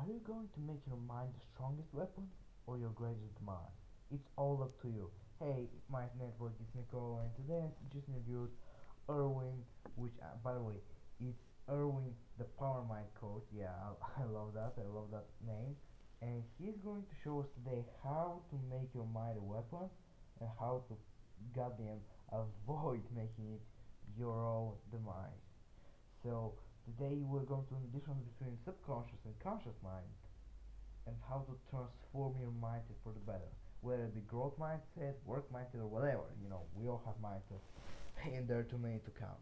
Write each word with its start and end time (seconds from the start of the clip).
Are 0.00 0.08
you 0.08 0.20
going 0.24 0.48
to 0.56 0.60
make 0.64 0.80
your 0.88 0.96
mind 0.96 1.28
the 1.36 1.44
strongest 1.52 1.92
weapon 1.92 2.24
or 2.64 2.78
your 2.78 2.88
greatest 2.96 3.36
mind? 3.44 3.68
It's 4.10 4.24
all 4.40 4.56
up 4.64 4.80
to 4.80 4.88
you. 4.88 5.10
Hey, 5.38 5.68
my 5.92 6.08
network 6.16 6.56
is 6.56 6.72
Nicole 6.72 7.20
and 7.20 7.28
today 7.36 7.68
I 7.68 7.68
just 7.92 8.08
interviewed 8.08 8.48
Erwin, 9.10 9.60
which 9.96 10.16
uh, 10.22 10.40
by 10.42 10.54
the 10.54 10.62
way, 10.62 10.80
it's 11.20 11.44
Erwin 11.68 12.16
the 12.38 12.48
Powermind 12.58 13.12
Coach. 13.20 13.44
Yeah, 13.52 13.76
I, 13.76 14.22
I 14.22 14.24
love 14.24 14.56
that. 14.56 14.72
I 14.80 14.88
love 14.88 15.12
that 15.12 15.28
name. 15.46 15.76
And 16.22 16.44
he's 16.56 16.80
going 16.80 17.04
to 17.04 17.14
show 17.22 17.40
us 17.40 17.48
today 17.60 17.84
how 18.02 18.40
to 18.48 18.56
make 18.72 18.88
your 18.94 19.04
mind 19.12 19.36
a 19.36 19.44
weapon 19.44 19.84
and 20.40 20.48
how 20.58 20.80
to 20.88 20.96
goddamn 21.52 22.00
avoid 22.32 23.04
making 23.14 23.52
it 23.52 23.60
your 24.16 24.48
own 24.48 24.72
demise. 24.90 25.44
So 26.24 26.54
today 26.96 27.22
we're 27.22 27.46
going 27.46 27.64
to 27.68 27.74
the 27.74 27.98
difference 27.98 28.22
between 28.34 28.56
subconscious 28.64 29.22
and 29.24 29.34
conscious 29.38 29.76
mind 29.82 30.10
and 31.06 31.14
how 31.28 31.46
to 31.46 31.54
transform 31.70 32.34
your 32.40 32.50
mindset 32.58 32.98
for 33.04 33.12
the 33.12 33.20
better. 33.20 33.50
Whether 33.80 34.04
it 34.04 34.14
be 34.14 34.20
growth 34.26 34.58
mindset, 34.58 35.14
work 35.24 35.50
mindset, 35.52 35.80
or 35.80 35.86
whatever, 35.86 36.26
you 36.42 36.50
know, 36.50 36.62
we 36.74 36.88
all 36.88 37.02
have 37.06 37.16
mindsets, 37.22 37.64
and 38.34 38.46
there 38.46 38.58
are 38.58 38.68
too 38.68 38.78
many 38.78 38.98
to 39.06 39.10
count. 39.10 39.40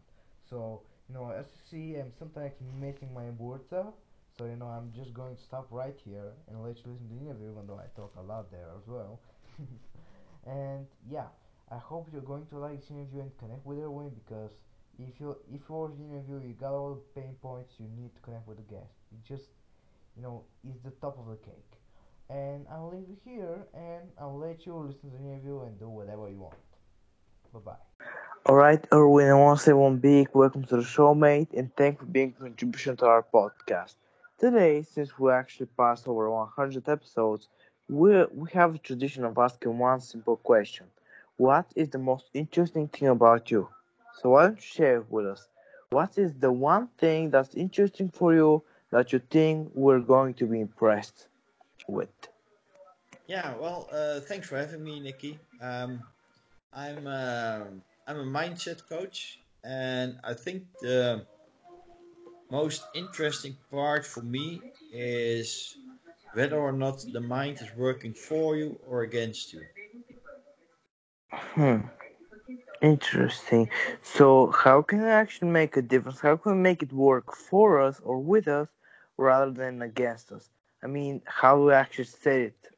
So, 0.49 0.81
you 1.07 1.15
know, 1.15 1.31
as 1.31 1.45
you 1.49 1.61
see, 1.69 1.99
I'm 1.99 2.11
sometimes 2.17 2.53
messing 2.79 3.13
my 3.13 3.29
words 3.37 3.73
up. 3.73 3.97
So, 4.37 4.45
you 4.45 4.55
know, 4.55 4.67
I'm 4.67 4.93
just 4.95 5.13
going 5.13 5.35
to 5.35 5.41
stop 5.41 5.67
right 5.69 5.95
here 6.05 6.31
and 6.47 6.63
let 6.63 6.77
you 6.77 6.91
listen 6.91 7.09
to 7.09 7.15
the 7.15 7.19
interview, 7.19 7.51
even 7.51 7.67
though 7.67 7.81
I 7.81 7.89
talk 7.95 8.13
a 8.17 8.21
lot 8.21 8.49
there 8.51 8.69
as 8.77 8.87
well. 8.87 9.19
and 10.47 10.87
yeah, 11.09 11.27
I 11.69 11.77
hope 11.77 12.07
you're 12.13 12.21
going 12.21 12.45
to 12.47 12.57
like 12.57 12.79
this 12.79 12.89
interview 12.89 13.21
and 13.21 13.37
connect 13.37 13.65
with 13.65 13.79
Erwin 13.79 14.11
because 14.15 14.51
if 14.99 15.19
you 15.19 15.37
if 15.53 15.61
you 15.69 15.95
the 15.97 16.03
interview, 16.03 16.47
you 16.47 16.53
got 16.53 16.73
all 16.73 16.95
the 16.95 17.21
pain 17.21 17.35
points 17.41 17.75
you 17.79 17.87
need 17.97 18.13
to 18.15 18.21
connect 18.21 18.47
with 18.47 18.57
the 18.57 18.63
guest. 18.75 18.91
It 19.11 19.23
just 19.27 19.49
you 20.15 20.23
know 20.23 20.43
is 20.63 20.79
the 20.83 20.91
top 20.91 21.17
of 21.17 21.27
the 21.27 21.37
cake. 21.37 21.73
And 22.29 22.67
I'll 22.71 22.89
leave 22.89 23.09
you 23.09 23.17
here 23.23 23.65
and 23.73 24.09
I'll 24.19 24.37
let 24.37 24.65
you 24.65 24.75
listen 24.75 25.09
to 25.11 25.17
the 25.17 25.23
interview 25.23 25.61
and 25.61 25.79
do 25.79 25.89
whatever 25.89 26.29
you 26.29 26.37
want. 26.37 26.55
Bye 27.53 27.59
bye. 27.59 28.05
Alright, 28.47 28.87
Erwin, 28.93 29.31
I 29.31 29.55
say 29.55 29.73
one 29.73 29.97
big 29.97 30.29
welcome 30.33 30.63
to 30.65 30.77
the 30.77 30.83
show, 30.83 31.13
mate, 31.15 31.49
and 31.53 31.75
thank 31.75 31.99
for 31.99 32.05
being 32.05 32.33
a 32.37 32.41
contribution 32.43 32.95
to 32.97 33.05
our 33.05 33.23
podcast. 33.23 33.95
Today, 34.37 34.83
since 34.83 35.17
we 35.19 35.31
actually 35.31 35.67
passed 35.77 36.07
over 36.07 36.29
100 36.29 36.87
episodes, 36.89 37.49
we, 37.89 38.25
we 38.33 38.49
have 38.53 38.75
a 38.75 38.79
tradition 38.79 39.23
of 39.25 39.37
asking 39.37 39.77
one 39.77 39.99
simple 40.01 40.37
question 40.37 40.87
What 41.37 41.71
is 41.75 41.89
the 41.89 41.99
most 41.99 42.29
interesting 42.33 42.87
thing 42.87 43.07
about 43.09 43.51
you? 43.51 43.69
So, 44.21 44.31
why 44.31 44.47
don't 44.47 44.57
you 44.57 44.61
share 44.61 45.01
with 45.09 45.25
us? 45.25 45.47
What 45.91 46.17
is 46.17 46.33
the 46.33 46.51
one 46.51 46.89
thing 46.97 47.29
that's 47.29 47.55
interesting 47.55 48.09
for 48.09 48.33
you 48.33 48.63
that 48.91 49.13
you 49.13 49.19
think 49.19 49.71
we're 49.73 49.99
going 50.01 50.33
to 50.35 50.45
be 50.45 50.59
impressed 50.59 51.27
with? 51.87 52.09
Yeah, 53.27 53.55
well, 53.57 53.87
uh, 53.91 54.19
thanks 54.19 54.47
for 54.47 54.57
having 54.57 54.83
me, 54.83 54.99
Nikki. 54.99 55.39
Um, 55.61 56.01
I'm 56.73 57.07
uh, 57.07 57.61
I'm 58.07 58.19
a 58.19 58.25
mindset 58.25 58.87
coach, 58.89 59.39
and 59.63 60.19
I 60.23 60.33
think 60.33 60.63
the 60.81 61.25
most 62.51 62.83
interesting 62.93 63.55
part 63.71 64.05
for 64.05 64.21
me 64.21 64.61
is 64.91 65.77
whether 66.33 66.59
or 66.59 66.71
not 66.71 67.05
the 67.13 67.21
mind 67.21 67.61
is 67.61 67.69
working 67.77 68.13
for 68.13 68.57
you 68.57 68.79
or 68.87 69.03
against 69.03 69.53
you. 69.53 69.61
Hmm. 71.31 71.81
Interesting. 72.81 73.69
So, 74.03 74.47
how 74.51 74.81
can 74.81 75.01
we 75.01 75.07
actually 75.09 75.49
make 75.49 75.77
a 75.77 75.81
difference? 75.81 76.19
How 76.19 76.35
can 76.37 76.53
we 76.53 76.57
make 76.57 76.81
it 76.83 76.91
work 76.93 77.33
for 77.35 77.79
us 77.81 77.99
or 78.01 78.19
with 78.19 78.47
us 78.47 78.67
rather 79.17 79.51
than 79.51 79.81
against 79.81 80.31
us? 80.31 80.49
I 80.83 80.87
mean, 80.87 81.21
how 81.25 81.55
do 81.57 81.65
we 81.65 81.73
actually 81.73 82.05
set 82.05 82.39
it? 82.39 82.69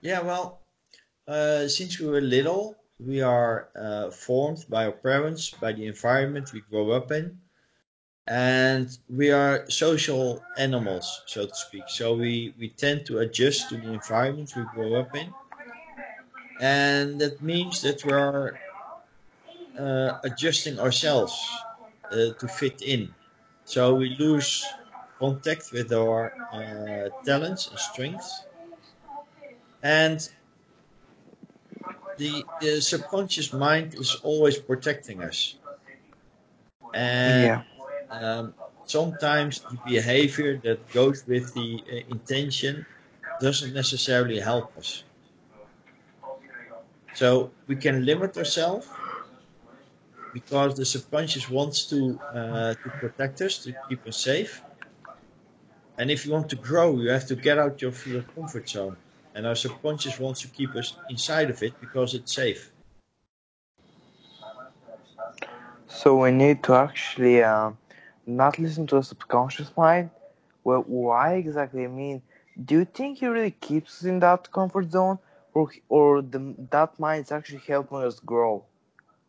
Yeah, 0.00 0.20
well, 0.22 0.62
uh, 1.28 1.68
since 1.68 2.00
we 2.00 2.08
were 2.08 2.20
little, 2.20 2.76
we 2.98 3.22
are 3.22 3.68
uh, 3.76 4.10
formed 4.10 4.66
by 4.68 4.86
our 4.86 4.92
parents, 4.92 5.50
by 5.50 5.72
the 5.72 5.86
environment 5.86 6.52
we 6.52 6.60
grow 6.62 6.90
up 6.92 7.12
in, 7.12 7.40
and 8.26 8.98
we 9.08 9.30
are 9.32 9.68
social 9.70 10.42
animals, 10.58 11.22
so 11.26 11.46
to 11.46 11.54
speak. 11.54 11.84
So 11.88 12.16
we, 12.16 12.54
we 12.58 12.70
tend 12.70 13.06
to 13.06 13.20
adjust 13.20 13.70
to 13.70 13.76
the 13.76 13.92
environment 13.92 14.54
we 14.56 14.64
grow 14.74 14.94
up 14.96 15.14
in, 15.16 15.34
and 16.60 17.20
that 17.20 17.40
means 17.42 17.82
that 17.82 18.04
we 18.04 18.12
are 18.12 18.58
uh, 19.78 20.18
adjusting 20.24 20.78
ourselves 20.78 21.34
uh, 22.10 22.32
to 22.38 22.48
fit 22.48 22.82
in. 22.82 23.14
So 23.64 23.94
we 23.94 24.16
lose 24.18 24.64
contact 25.18 25.72
with 25.72 25.92
our 25.92 26.32
uh, 26.52 27.10
talents 27.24 27.68
and 27.68 27.78
strengths, 27.78 28.44
and 29.82 30.28
the, 32.18 32.44
the 32.60 32.80
subconscious 32.80 33.52
mind 33.52 33.94
is 33.94 34.16
always 34.22 34.58
protecting 34.58 35.22
us. 35.22 35.56
And 36.92 37.50
Yeah. 37.50 37.62
um, 38.10 38.54
sometimes 38.84 39.60
the 39.62 39.78
behavior 39.86 40.58
that 40.58 40.90
goes 40.92 41.26
with 41.26 41.54
the 41.54 41.82
uh, 41.90 41.94
intention 42.12 42.86
doesn't 43.40 43.72
necessarily 43.74 44.40
help 44.40 44.76
us. 44.76 45.04
So 47.18 47.50
we 47.66 47.74
can 47.74 48.06
limit 48.06 48.36
ourselves 48.36 48.86
because 50.32 50.76
the 50.76 50.84
subconscious 50.84 51.50
wants 51.50 51.78
to 51.90 51.98
uh, 52.32 52.74
to 52.82 52.88
protect 53.00 53.40
us, 53.40 53.58
to 53.64 53.74
keep 53.88 54.06
us 54.06 54.18
safe. 54.30 54.62
And 55.98 56.12
if 56.12 56.24
you 56.24 56.30
want 56.36 56.48
to 56.50 56.58
grow, 56.68 56.88
you 57.02 57.10
have 57.10 57.26
to 57.26 57.34
get 57.34 57.58
out 57.58 57.82
of 57.82 58.06
your 58.06 58.22
comfort 58.36 58.68
zone. 58.68 58.96
And 59.34 59.48
our 59.48 59.56
subconscious 59.56 60.20
wants 60.20 60.42
to 60.42 60.48
keep 60.58 60.76
us 60.76 60.88
inside 61.10 61.50
of 61.50 61.60
it 61.66 61.74
because 61.80 62.14
it's 62.14 62.32
safe. 62.32 62.70
So, 65.88 66.08
we 66.22 66.30
need 66.30 66.62
to 66.66 66.74
actually 66.74 67.42
uh, 67.42 67.72
not 68.26 68.60
listen 68.60 68.86
to 68.90 68.94
the 68.98 69.02
subconscious 69.02 69.70
mind. 69.76 70.10
Well, 70.62 70.84
why 70.86 71.34
exactly? 71.34 71.82
I 71.82 71.88
mean, 71.88 72.22
do 72.64 72.76
you 72.78 72.84
think 72.84 73.18
he 73.18 73.26
really 73.26 73.56
keeps 73.68 73.90
us 73.98 74.04
in 74.04 74.20
that 74.20 74.52
comfort 74.52 74.92
zone, 74.92 75.18
or 75.58 75.70
or 75.88 76.22
the 76.22 76.40
that 76.70 76.90
mind 76.98 77.24
is 77.24 77.32
actually 77.32 77.64
helping 77.72 78.02
us 78.08 78.16
grow, 78.32 78.54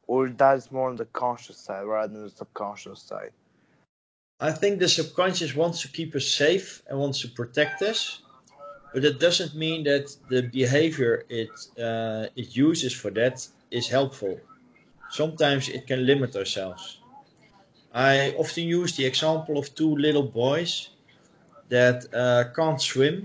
or 0.07 0.29
that 0.41 0.57
is 0.59 0.71
more 0.71 0.89
on 0.89 0.97
the 1.03 1.09
conscious 1.23 1.57
side 1.65 1.85
rather 1.93 2.13
than 2.13 2.23
the 2.23 2.29
subconscious 2.41 3.01
side? 3.01 3.33
I 4.49 4.51
think 4.59 4.79
the 4.79 4.87
subconscious 4.99 5.53
wants 5.61 5.81
to 5.83 5.87
keep 5.97 6.15
us 6.15 6.27
safe 6.43 6.67
and 6.87 6.99
wants 6.99 7.19
to 7.23 7.27
protect 7.39 7.81
us, 7.81 7.99
but 8.93 9.03
it 9.11 9.19
doesn't 9.25 9.53
mean 9.65 9.79
that 9.91 10.05
the 10.33 10.41
behavior 10.59 11.13
it 11.41 11.53
uh, 11.87 12.41
it 12.41 12.49
uses 12.67 12.93
for 13.01 13.11
that 13.19 13.35
is 13.79 13.85
helpful. 13.97 14.35
Sometimes 15.21 15.63
it 15.77 15.83
can 15.89 15.99
limit 16.11 16.31
ourselves. 16.41 16.83
I 17.93 18.15
often 18.43 18.65
use 18.81 18.91
the 18.95 19.05
example 19.05 19.55
of 19.61 19.65
two 19.79 19.93
little 20.05 20.27
boys 20.43 20.89
that 21.69 21.97
uh, 22.13 22.43
can't 22.57 22.81
swim. 22.81 23.15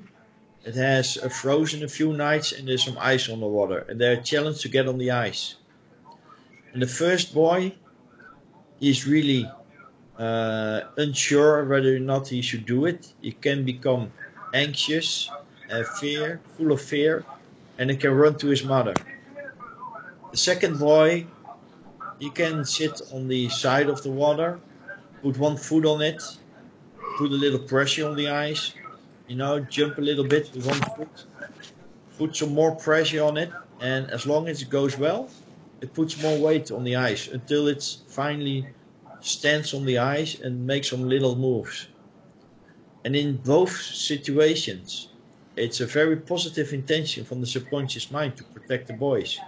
It 0.64 0.74
has 0.74 1.16
frozen 1.40 1.82
a 1.84 1.88
few 1.88 2.12
nights 2.12 2.52
and 2.52 2.66
there's 2.66 2.84
some 2.84 2.96
ice 2.98 3.28
on 3.28 3.40
the 3.40 3.46
water, 3.46 3.80
and 3.88 4.00
they're 4.00 4.20
challenged 4.22 4.62
to 4.62 4.68
get 4.68 4.88
on 4.88 4.98
the 4.98 5.10
ice. 5.10 5.56
And 6.72 6.82
the 6.82 6.86
first 6.86 7.34
boy, 7.34 7.74
is 8.80 9.06
really 9.06 9.50
uh, 10.18 10.80
unsure 10.96 11.64
whether 11.64 11.96
or 11.96 12.00
not 12.00 12.28
he 12.28 12.42
should 12.42 12.66
do 12.66 12.84
it. 12.86 13.12
He 13.20 13.32
can 13.32 13.64
become 13.64 14.12
anxious, 14.52 15.30
uh, 15.70 15.84
fear, 16.00 16.40
full 16.56 16.72
of 16.72 16.80
fear, 16.80 17.24
and 17.78 17.90
he 17.90 17.96
can 17.96 18.12
run 18.12 18.36
to 18.38 18.48
his 18.48 18.64
mother. 18.64 19.00
The 20.30 20.36
second 20.36 20.78
boy, 20.78 21.26
he 22.18 22.30
can 22.30 22.64
sit 22.64 23.00
on 23.12 23.28
the 23.28 23.48
side 23.48 23.88
of 23.88 24.02
the 24.02 24.10
water, 24.10 24.60
put 25.22 25.38
one 25.38 25.56
foot 25.56 25.86
on 25.86 26.02
it, 26.02 26.22
put 27.16 27.30
a 27.30 27.34
little 27.34 27.60
pressure 27.60 28.06
on 28.08 28.16
the 28.16 28.28
ice, 28.28 28.74
you 29.28 29.36
know, 29.36 29.60
jump 29.60 29.98
a 29.98 30.00
little 30.00 30.24
bit 30.24 30.50
with 30.54 30.66
one 30.66 30.80
foot, 30.96 31.24
put 32.18 32.36
some 32.36 32.52
more 32.52 32.74
pressure 32.74 33.22
on 33.22 33.36
it, 33.36 33.50
and 33.80 34.10
as 34.10 34.26
long 34.26 34.48
as 34.48 34.62
it 34.62 34.70
goes 34.70 34.98
well, 34.98 35.28
it 35.80 35.92
puts 35.94 36.22
more 36.22 36.38
weight 36.38 36.70
on 36.70 36.84
the 36.84 36.96
ice 36.96 37.28
until 37.28 37.68
it 37.68 37.82
finally 38.08 38.66
stands 39.20 39.74
on 39.74 39.84
the 39.84 39.98
ice 39.98 40.40
and 40.40 40.66
makes 40.66 40.90
some 40.90 41.08
little 41.08 41.36
moves. 41.36 41.88
And 43.04 43.14
in 43.16 43.36
both 43.36 43.72
situations, 43.72 45.08
it's 45.56 45.80
a 45.80 45.86
very 45.86 46.16
positive 46.16 46.72
intention 46.72 47.24
from 47.24 47.40
the 47.40 47.46
subconscious 47.46 48.10
mind 48.10 48.36
to 48.36 48.44
protect 48.44 48.86
the 48.86 48.94
boys. 48.94 49.38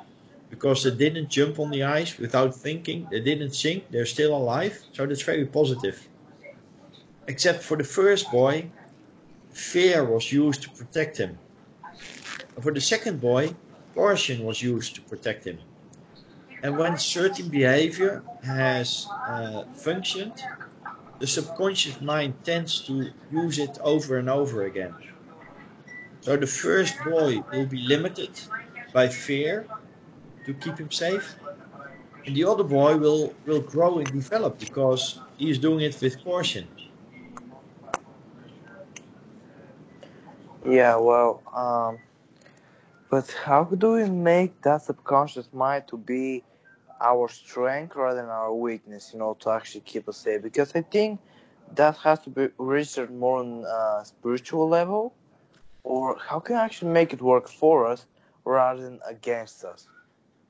Because 0.51 0.85
they 0.85 0.95
didn't 0.95 1.29
jump 1.29 1.59
on 1.59 1.71
the 1.71 1.83
ice 1.83 2.19
without 2.19 2.55
thinking, 2.55 3.09
they 3.11 3.21
didn't 3.21 3.55
sink, 3.55 3.91
they're 3.91 4.07
still 4.07 4.37
alive, 4.37 4.81
so 4.93 5.05
that's 5.07 5.23
very 5.23 5.45
positive. 5.47 6.07
Except 7.27 7.63
for 7.63 7.77
the 7.77 7.85
first 7.85 8.31
boy, 8.31 8.71
fear 9.57 10.05
was 10.05 10.31
used 10.31 10.63
to 10.63 10.71
protect 10.71 11.17
him. 11.17 11.39
And 12.55 12.63
for 12.63 12.73
the 12.73 12.81
second 12.81 13.21
boy, 13.21 13.55
caution 13.95 14.45
was 14.45 14.63
used 14.63 14.95
to 14.97 15.01
protect 15.03 15.47
him. 15.47 15.59
And 16.63 16.77
when 16.77 16.99
certain 16.99 17.49
behavior 17.49 18.23
has 18.45 19.07
uh, 19.27 19.65
functioned, 19.75 20.43
the 21.21 21.27
subconscious 21.27 22.01
mind 22.03 22.35
tends 22.45 22.81
to 22.87 23.11
use 23.31 23.59
it 23.59 23.79
over 23.81 24.19
and 24.19 24.29
over 24.29 24.65
again. 24.65 24.95
So 26.21 26.37
the 26.37 26.47
first 26.47 26.95
boy 27.05 27.43
will 27.53 27.67
be 27.67 27.79
limited 27.79 28.39
by 28.93 29.09
fear 29.09 29.67
to 30.45 30.53
keep 30.55 30.79
him 30.79 30.91
safe. 30.91 31.37
And 32.27 32.37
the 32.37 32.45
other 32.45 32.65
boy 32.65 32.97
will, 32.97 33.35
will 33.47 33.61
grow 33.61 33.99
and 33.99 34.13
develop 34.13 34.59
because 34.59 35.21
he 35.39 35.49
is 35.51 35.59
doing 35.59 35.81
it 35.81 35.99
with 36.03 36.23
caution. 36.25 36.67
Yeah, 40.69 40.97
well, 40.97 41.43
um, 41.55 41.99
but 43.09 43.31
how 43.45 43.65
do 43.65 43.93
we 43.93 44.11
make 44.11 44.61
that 44.63 44.83
subconscious 44.83 45.49
mind 45.53 45.85
to 45.89 45.97
be 45.97 46.43
our 47.01 47.29
strength 47.29 47.95
rather 47.95 48.21
than 48.21 48.31
our 48.31 48.53
weakness, 48.53 49.11
you 49.13 49.21
know, 49.21 49.37
to 49.41 49.51
actually 49.51 49.83
keep 49.83 50.09
us 50.09 50.17
safe? 50.17 50.43
Because 50.43 50.75
I 50.75 50.83
think 50.83 51.21
that 51.77 51.97
has 51.99 52.19
to 52.21 52.31
be 52.31 52.49
researched 52.59 53.13
more 53.13 53.39
on 53.41 53.65
a 53.65 54.05
spiritual 54.05 54.69
level, 54.69 55.15
or 55.85 56.19
how 56.19 56.41
can 56.41 56.57
I 56.57 56.65
actually 56.65 56.93
make 56.93 57.13
it 57.13 57.23
work 57.23 57.49
for 57.49 57.87
us 57.87 58.07
rather 58.45 58.83
than 58.83 58.99
against 59.07 59.65
us? 59.65 59.87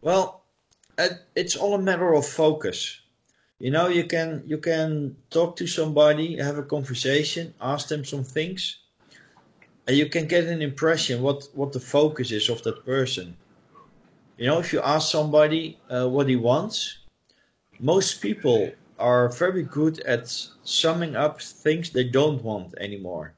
Well, 0.00 0.44
it's 1.34 1.56
all 1.56 1.74
a 1.74 1.78
matter 1.78 2.14
of 2.14 2.26
focus. 2.26 3.00
You 3.58 3.70
know, 3.70 3.88
you 3.88 4.04
can 4.04 4.42
you 4.46 4.58
can 4.58 5.16
talk 5.30 5.56
to 5.56 5.66
somebody, 5.66 6.36
have 6.38 6.58
a 6.58 6.62
conversation, 6.62 7.54
ask 7.60 7.88
them 7.88 8.04
some 8.04 8.24
things, 8.24 8.78
and 9.86 9.96
you 9.96 10.06
can 10.06 10.26
get 10.26 10.44
an 10.44 10.62
impression 10.62 11.22
what 11.22 11.48
what 11.54 11.72
the 11.72 11.80
focus 11.80 12.30
is 12.32 12.48
of 12.48 12.62
that 12.62 12.84
person. 12.84 13.36
You 14.36 14.46
know, 14.46 14.58
if 14.58 14.72
you 14.72 14.80
ask 14.80 15.10
somebody 15.10 15.78
uh, 15.88 16.08
what 16.08 16.28
he 16.28 16.36
wants, 16.36 16.98
most 17.78 18.20
people 18.20 18.70
are 18.98 19.28
very 19.28 19.62
good 19.62 20.00
at 20.00 20.28
summing 20.62 21.16
up 21.16 21.40
things 21.40 21.90
they 21.90 22.04
don't 22.04 22.42
want 22.42 22.74
anymore. 22.78 23.34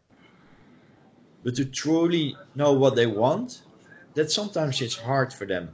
But 1.45 1.55
to 1.56 1.65
truly 1.65 2.37
know 2.55 2.73
what 2.73 2.97
they 2.97 3.06
want, 3.06 3.62
that 4.15 4.31
sometimes 4.31 4.81
it's 4.81 4.97
hard 4.97 5.33
for 5.33 5.47
them. 5.47 5.71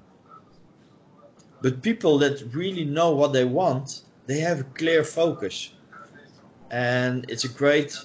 But 1.63 1.83
people 1.83 2.19
that 2.19 2.55
really 2.55 2.85
know 2.85 3.13
what 3.13 3.33
they 3.33 3.45
want, 3.45 4.03
they 4.27 4.41
have 4.41 4.61
a 4.61 4.65
clear 4.65 5.03
focus. 5.05 5.73
And 6.71 7.25
it's 7.31 7.45
a 7.45 7.49
great 7.49 7.97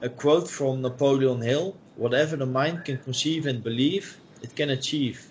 a 0.00 0.08
quote 0.08 0.48
from 0.48 0.82
Napoleon 0.82 1.40
Hill 1.40 1.76
whatever 1.98 2.36
the 2.36 2.46
mind 2.46 2.84
can 2.84 2.96
conceive 2.98 3.46
and 3.46 3.62
believe, 3.62 4.18
it 4.40 4.54
can 4.54 4.70
achieve. 4.70 5.30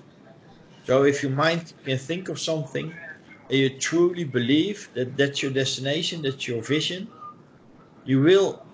So 0.86 1.04
if 1.04 1.24
your 1.24 1.32
mind 1.32 1.74
can 1.86 1.98
think 1.98 2.30
of 2.30 2.40
something 2.40 2.94
and 3.50 3.58
you 3.58 3.70
truly 3.70 4.26
believe 4.26 4.90
that 4.94 5.18
that's 5.18 5.42
your 5.42 5.52
destination, 5.52 6.22
that's 6.22 6.48
your 6.48 6.62
vision, 6.62 7.08
you 8.06 8.22
will 8.22 8.66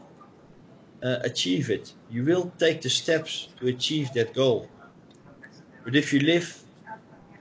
uh, 1.04 1.20
achieve 1.22 1.70
it. 1.70 1.94
You 2.10 2.24
will 2.24 2.52
take 2.58 2.82
the 2.82 2.90
steps 2.90 3.50
to 3.60 3.68
achieve 3.68 4.12
that 4.14 4.34
goal. 4.34 4.68
But 5.84 5.96
if 5.96 6.12
you 6.14 6.20
live, 6.22 6.64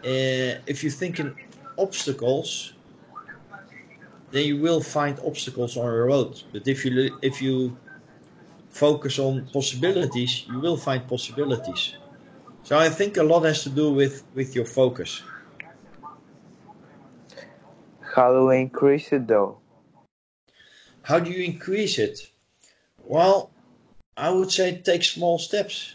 uh, 0.04 0.60
if 0.66 0.84
you 0.84 0.90
think 0.90 1.18
in 1.20 1.34
obstacles, 1.78 2.74
then 4.32 4.44
you 4.46 4.58
will 4.58 4.80
find 4.80 5.18
obstacles 5.24 5.76
on 5.76 5.84
your 5.84 6.06
road. 6.06 6.42
But 6.52 6.66
if 6.66 6.84
you 6.84 7.18
if 7.22 7.40
you 7.40 7.76
focus 8.72 9.18
on 9.18 9.46
possibilities, 9.52 10.44
you 10.48 10.58
will 10.58 10.76
find 10.76 11.06
possibilities. 11.06 11.94
So 12.64 12.78
I 12.78 12.88
think 12.88 13.16
a 13.16 13.22
lot 13.22 13.44
has 13.44 13.62
to 13.64 13.70
do 13.70 13.92
with 13.92 14.24
with 14.34 14.54
your 14.56 14.64
focus. 14.64 15.22
How 18.14 18.32
do 18.32 18.46
we 18.46 18.58
increase 18.58 19.12
it 19.12 19.26
though? 19.28 19.58
How 21.02 21.18
do 21.18 21.30
you 21.30 21.44
increase 21.44 21.98
it? 21.98 22.30
Well, 23.04 23.50
I 24.16 24.30
would 24.30 24.50
say 24.52 24.76
take 24.78 25.02
small 25.02 25.38
steps. 25.38 25.94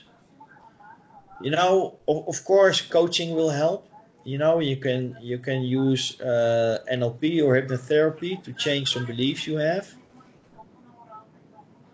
You 1.41 1.51
know, 1.51 1.99
of, 2.07 2.27
of 2.27 2.43
course, 2.43 2.81
coaching 2.81 3.35
will 3.35 3.49
help. 3.49 3.87
You 4.25 4.37
know, 4.37 4.59
you 4.59 4.77
can 4.77 5.15
you 5.21 5.37
can 5.37 5.61
use 5.61 6.19
uh, 6.19 6.83
NLP 6.91 7.41
or 7.41 7.55
hypnotherapy 7.55 8.43
to 8.43 8.51
change 8.53 8.91
some 8.91 9.05
beliefs 9.05 9.47
you 9.47 9.57
have. 9.57 9.96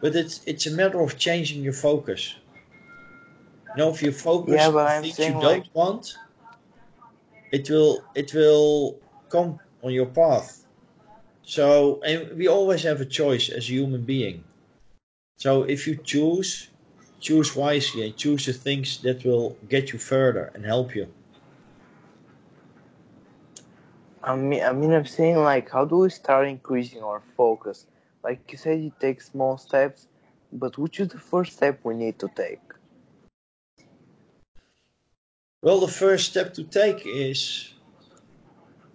But 0.04 0.18
it's 0.18 0.42
it's 0.46 0.66
a 0.68 0.72
matter 0.72 1.00
of 1.02 1.18
changing 1.18 1.64
your 1.64 1.72
focus. 1.88 2.36
You 3.70 3.78
know, 3.78 3.90
if 3.90 4.04
you 4.04 4.12
focus 4.12 4.54
Yeah, 4.54 4.68
on 4.68 4.76
I'm 4.76 5.02
things 5.02 5.18
you 5.20 5.34
don't 5.40 5.44
like- 5.64 5.74
want, 5.74 6.14
it 7.54 7.70
will 7.70 8.04
it 8.14 8.34
will 8.34 9.00
come 9.30 9.60
on 9.82 9.94
your 9.94 10.08
path. 10.08 10.66
So, 11.44 12.02
and 12.04 12.38
we 12.38 12.48
always 12.50 12.84
have 12.84 13.00
a 13.00 13.06
choice 13.06 13.48
as 13.50 13.64
a 13.70 13.74
human 13.80 14.04
being. 14.04 14.44
So, 15.38 15.64
if 15.64 15.88
you 15.88 15.96
choose, 15.96 16.70
choose 17.22 17.56
wisely 17.56 18.06
and 18.06 18.18
choose 18.18 18.46
the 18.46 18.54
things 18.54 19.02
that 19.04 19.24
will 19.24 19.56
get 19.70 19.94
you 19.94 20.00
further 20.00 20.52
and 20.54 20.66
help 20.66 20.96
you. 20.96 21.08
I 24.22 24.36
mean, 24.36 24.64
I 24.64 24.74
mean, 24.74 24.92
I'm 24.94 25.06
saying 25.06 25.38
like, 25.38 25.70
how 25.70 25.86
do 25.86 25.98
we 25.98 26.10
start 26.10 26.48
increasing 26.48 27.04
our 27.04 27.22
focus? 27.38 27.88
Like 28.24 28.52
you 28.52 28.58
said, 28.58 28.82
you 28.82 28.92
take 29.00 29.22
small 29.22 29.58
steps, 29.58 30.08
but 30.52 30.78
which 30.78 31.00
is 31.00 31.10
the 31.10 31.20
first 31.20 31.54
step 31.54 31.80
we 31.84 31.94
need 31.96 32.20
to 32.20 32.30
take? 32.36 32.62
Well, 35.62 35.80
the 35.80 35.88
first 35.88 36.30
step 36.30 36.54
to 36.56 36.64
take 36.64 37.06
is, 37.06 37.74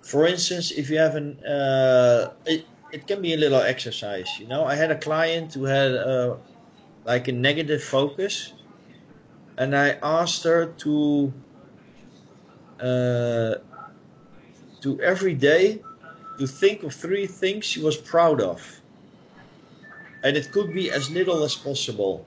for 0.02 0.26
instance, 0.26 0.70
if 0.70 0.90
you 0.90 0.98
have 0.98 1.16
an, 1.16 1.42
uh, 1.44 2.32
it, 2.46 2.64
it 2.92 3.06
can 3.06 3.22
be 3.22 3.34
a 3.34 3.36
little 3.36 3.60
exercise. 3.60 4.28
You 4.38 4.46
know, 4.46 4.64
I 4.64 4.74
had 4.74 4.90
a 4.90 4.98
client 4.98 5.54
who 5.54 5.64
had 5.64 5.92
uh, 5.94 6.36
like 7.04 7.28
a 7.28 7.32
negative 7.32 7.82
focus, 7.82 8.52
and 9.56 9.74
I 9.76 9.98
asked 10.02 10.44
her 10.44 10.66
to, 10.66 11.32
uh, 12.80 13.54
to 14.80 15.00
every 15.00 15.34
day, 15.34 15.82
to 16.38 16.46
think 16.46 16.82
of 16.82 16.94
three 16.94 17.26
things 17.26 17.64
she 17.64 17.80
was 17.80 17.96
proud 17.96 18.40
of, 18.40 18.77
and 20.22 20.36
it 20.36 20.50
could 20.52 20.72
be 20.72 20.90
as 20.90 21.10
little 21.10 21.42
as 21.44 21.54
possible. 21.54 22.26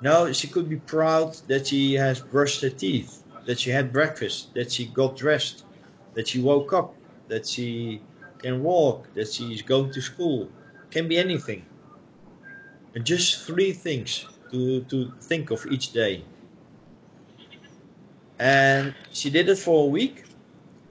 Now 0.00 0.32
she 0.32 0.48
could 0.48 0.68
be 0.68 0.76
proud 0.76 1.34
that 1.48 1.68
she 1.68 1.94
has 1.94 2.20
brushed 2.20 2.62
her 2.62 2.70
teeth 2.70 3.22
that 3.46 3.60
she 3.60 3.70
had 3.70 3.92
breakfast, 3.92 4.52
that 4.54 4.70
she 4.70 4.86
got 4.86 5.16
dressed, 5.16 5.64
that 6.14 6.28
she 6.28 6.40
woke 6.40 6.72
up, 6.72 6.94
that 7.28 7.46
she 7.46 8.02
can 8.38 8.62
walk, 8.62 9.12
that 9.14 9.32
she's 9.32 9.62
going 9.62 9.90
to 9.92 10.02
school. 10.02 10.48
Can 10.90 11.08
be 11.08 11.16
anything. 11.16 11.64
And 12.94 13.04
just 13.04 13.46
three 13.46 13.72
things 13.72 14.26
to, 14.50 14.82
to 14.82 15.12
think 15.20 15.50
of 15.50 15.64
each 15.66 15.92
day. 15.92 16.24
And 18.38 18.94
she 19.12 19.30
did 19.30 19.48
it 19.48 19.58
for 19.58 19.84
a 19.84 19.86
week. 19.86 20.24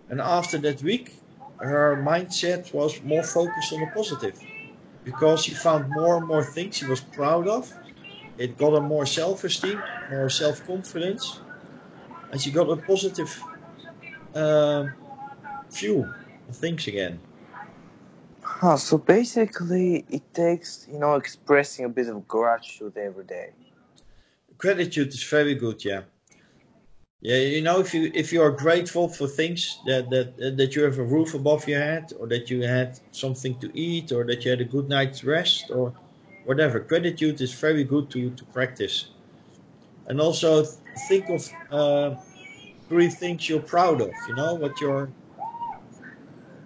And 0.09 0.21
after 0.21 0.57
that 0.59 0.81
week, 0.81 1.15
her 1.59 1.95
mindset 1.97 2.73
was 2.73 3.01
more 3.03 3.23
focused 3.23 3.73
on 3.73 3.81
the 3.81 3.87
positive. 3.87 4.39
Because 5.05 5.43
she 5.45 5.53
found 5.53 5.89
more 5.89 6.17
and 6.17 6.27
more 6.27 6.43
things 6.43 6.75
she 6.77 6.85
was 6.85 6.99
proud 6.99 7.47
of. 7.47 7.71
It 8.37 8.57
got 8.57 8.73
her 8.73 8.81
more 8.81 9.05
self 9.05 9.45
esteem, 9.45 9.81
more 10.11 10.29
self 10.29 10.65
confidence 10.67 11.39
and 12.35 12.41
she 12.41 12.51
got 12.51 12.69
a 12.69 12.75
positive 12.75 13.31
um 14.33 14.93
view 15.71 16.13
of 16.49 16.55
things 16.55 16.87
again. 16.87 17.19
Huh, 18.41 18.77
so 18.77 18.97
basically, 18.97 20.05
it 20.09 20.33
takes 20.33 20.87
you 20.91 20.99
know 20.99 21.15
expressing 21.15 21.85
a 21.85 21.89
bit 21.89 22.09
of 22.09 22.27
gratitude 22.27 22.97
every 22.97 23.25
day. 23.25 23.51
Gratitude 24.57 25.09
is 25.09 25.23
very 25.23 25.55
good, 25.55 25.83
yeah. 25.85 26.01
Yeah, 27.27 27.37
you 27.55 27.61
know, 27.63 27.79
if 27.79 27.91
you 27.95 28.11
if 28.13 28.31
you 28.33 28.41
are 28.43 28.51
grateful 28.65 29.07
for 29.09 29.27
things 29.27 29.61
that 29.89 30.03
that 30.11 30.27
that 30.59 30.75
you 30.75 30.83
have 30.83 30.99
a 30.99 31.03
roof 31.15 31.33
above 31.33 31.67
your 31.67 31.79
head, 31.81 32.05
or 32.19 32.27
that 32.33 32.49
you 32.51 32.61
had 32.77 32.89
something 33.11 33.59
to 33.61 33.67
eat, 33.87 34.11
or 34.11 34.21
that 34.27 34.43
you 34.43 34.51
had 34.51 34.61
a 34.61 34.71
good 34.75 34.87
night's 34.89 35.23
rest, 35.23 35.71
or 35.77 35.85
whatever, 36.43 36.79
gratitude 36.91 37.41
is 37.41 37.53
very 37.65 37.83
good 37.83 38.05
to 38.11 38.21
to 38.39 38.45
practice. 38.57 38.97
And 40.07 40.21
also 40.21 40.51
think 41.09 41.29
of 41.29 41.41
uh, 41.71 42.15
three 42.89 43.09
things 43.09 43.49
you're 43.49 43.71
proud 43.75 44.01
of. 44.01 44.13
You 44.27 44.35
know 44.35 44.55
what 44.55 44.81
your 44.81 45.15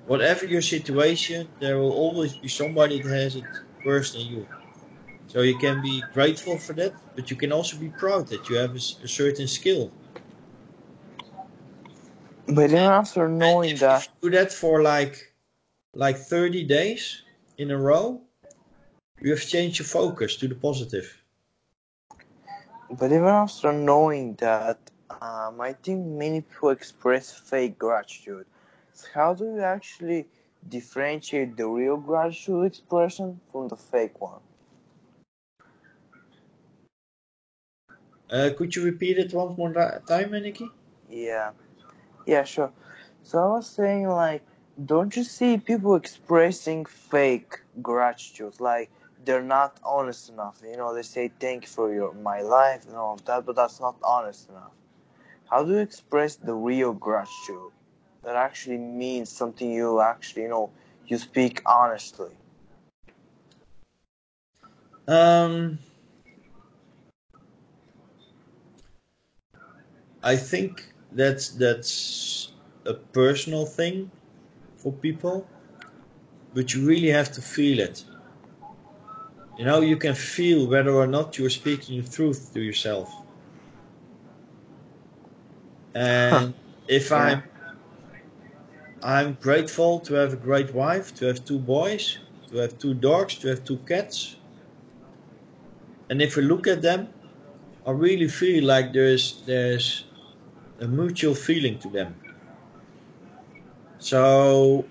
whatever 0.04 0.46
your 0.46 0.62
situation, 0.62 1.54
there 1.60 1.80
will 1.80 1.92
always 1.92 2.38
be 2.38 2.48
somebody 2.50 3.02
that 3.02 3.10
has 3.12 3.36
it 3.36 3.46
worse 3.84 4.14
than 4.14 4.22
you. 4.22 4.50
So 5.28 5.42
you 5.42 5.58
can 5.58 5.82
be 5.82 6.04
grateful 6.14 6.60
for 6.60 6.74
that, 6.76 7.02
but 7.16 7.30
you 7.32 7.38
can 7.38 7.52
also 7.54 7.78
be 7.80 7.92
proud 7.92 8.30
that 8.30 8.50
you 8.50 8.58
have 8.58 8.76
a 8.76 8.80
certain 9.08 9.48
skill. 9.48 9.99
But 12.50 12.72
then 12.72 12.92
after 12.92 13.28
knowing 13.30 13.76
that, 13.78 14.10
you 14.24 14.30
do 14.32 14.38
that 14.38 14.52
for 14.52 14.82
like 14.82 15.34
like 15.94 16.18
30 16.18 16.64
days 16.66 17.24
in 17.58 17.72
a 17.72 17.78
row, 17.78 18.22
you 19.22 19.32
have 19.32 19.46
changed 19.46 19.80
your 19.80 19.86
focus 19.88 20.36
to 20.38 20.48
the 20.48 20.56
positive. 20.56 21.22
but 22.92 23.12
even 23.12 23.26
after 23.28 23.72
knowing 23.72 24.36
that, 24.36 24.80
um, 25.22 25.62
I 25.62 25.74
think 25.74 26.06
many 26.06 26.42
people 26.42 26.70
express 26.70 27.32
fake 27.32 27.78
gratitude. 27.80 28.46
So 28.94 29.08
how 29.14 29.34
do 29.34 29.46
you 29.46 29.62
actually 29.62 30.28
differentiate 30.70 31.58
the 31.58 31.68
real 31.68 31.98
gratitude 31.98 32.66
expression 32.66 33.40
from 33.52 33.68
the 33.70 33.78
fake 33.78 34.20
one? 34.22 34.42
Uh, 38.30 38.50
could 38.58 38.76
you 38.76 38.84
repeat 38.84 39.18
it 39.18 39.34
once 39.34 39.58
more 39.58 39.74
ti- 39.74 40.06
time, 40.08 40.32
Nikki? 40.32 40.70
Yeah. 41.10 41.52
Yeah, 42.30 42.44
sure. 42.44 42.72
So 43.24 43.40
I 43.40 43.48
was 43.48 43.68
saying, 43.68 44.08
like, 44.08 44.44
don't 44.86 45.16
you 45.16 45.24
see 45.24 45.58
people 45.58 45.96
expressing 45.96 46.86
fake 46.86 47.58
gratitude? 47.82 48.60
Like, 48.60 48.92
they're 49.26 49.42
not 49.42 49.80
honest 49.84 50.30
enough. 50.30 50.62
You 50.64 50.78
know, 50.78 50.94
they 50.94 51.02
say 51.02 51.32
thank 51.40 51.64
you 51.64 51.68
for 51.70 51.92
your 51.92 52.14
my 52.14 52.42
life 52.42 52.86
and 52.86 52.96
all 52.96 53.16
of 53.16 53.26
that, 53.26 53.48
but 53.48 53.56
that's 53.56 53.80
not 53.80 53.96
honest 54.04 54.48
enough. 54.48 54.74
How 55.50 55.64
do 55.64 55.72
you 55.72 55.80
express 55.80 56.36
the 56.36 56.54
real 56.54 56.94
gratitude 56.94 57.72
that 58.24 58.36
actually 58.36 58.78
means 58.78 59.30
something 59.32 59.72
you 59.72 60.00
actually, 60.00 60.44
you 60.44 60.50
know, 60.50 60.70
you 61.08 61.18
speak 61.18 61.64
honestly? 61.66 62.34
Um, 65.08 65.80
I 70.22 70.36
think 70.36 70.94
that's 71.12 71.50
that's 71.50 72.54
a 72.86 72.94
personal 72.96 73.66
thing 73.66 74.12
for 74.78 74.94
people, 74.94 75.52
but 76.54 76.74
you 76.74 76.86
really 76.88 77.08
have 77.10 77.32
to 77.34 77.42
feel 77.42 77.80
it. 77.80 78.06
You 79.56 79.64
know, 79.66 79.82
you 79.82 79.96
can 79.98 80.16
feel 80.16 80.68
whether 80.68 80.90
or 80.92 81.06
not 81.06 81.38
you're 81.38 81.52
speaking 81.52 82.02
the 82.02 82.10
truth 82.10 82.52
to 82.54 82.62
yourself. 82.62 83.22
And 85.94 86.56
if 86.88 87.12
Yeah. 87.14 87.36
I'm 87.36 87.44
I'm 89.04 89.34
grateful 89.34 90.00
to 90.02 90.14
have 90.14 90.32
a 90.32 90.38
great 90.38 90.74
wife, 90.74 91.14
to 91.16 91.26
have 91.26 91.44
two 91.44 91.60
boys, 91.60 92.18
to 92.48 92.58
have 92.60 92.78
two 92.78 92.94
dogs, 92.94 93.38
to 93.40 93.50
have 93.50 93.66
two 93.66 93.80
cats. 93.80 94.38
And 96.10 96.22
if 96.22 96.38
I 96.38 96.42
look 96.42 96.68
at 96.68 96.82
them, 96.82 97.14
I 97.86 97.92
really 97.92 98.30
feel 98.30 98.66
like 98.66 98.94
there's 98.94 99.44
there's 99.46 100.09
a 100.80 100.88
mutual 100.88 101.36
feeling 101.36 101.78
to 101.80 101.90
them. 101.90 102.16
So 104.00 104.86